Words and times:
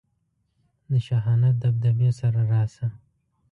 د 0.89 0.91
شاهانه 1.05 1.49
دبدبې 1.61 2.09
سره 2.19 2.41
راشه. 2.51 2.87